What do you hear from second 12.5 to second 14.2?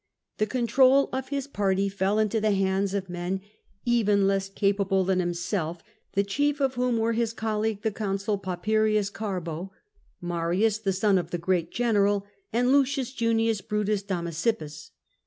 and L. Junius Brutus